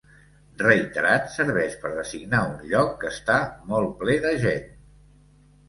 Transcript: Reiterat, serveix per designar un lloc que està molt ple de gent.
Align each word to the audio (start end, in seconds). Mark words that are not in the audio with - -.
Reiterat, 0.61 1.27
serveix 1.33 1.75
per 1.83 1.91
designar 1.99 2.41
un 2.47 2.57
lloc 2.73 2.91
que 3.05 3.13
està 3.13 3.39
molt 3.75 3.95
ple 4.03 4.19
de 4.27 4.35
gent. 4.49 4.69